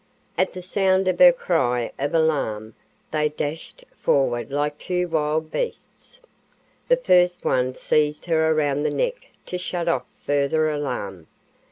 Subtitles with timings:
[0.35, 2.73] At the sound of her cry of alarm,
[3.11, 6.19] they dashed forward like two wild beasts.
[6.87, 11.27] The first one seized her around the neck to shut off further alarm.